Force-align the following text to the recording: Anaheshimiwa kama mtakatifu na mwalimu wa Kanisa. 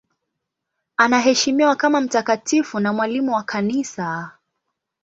Anaheshimiwa 0.97 1.75
kama 1.75 2.01
mtakatifu 2.01 2.79
na 2.79 2.93
mwalimu 2.93 3.33
wa 3.33 3.43
Kanisa. 3.43 4.31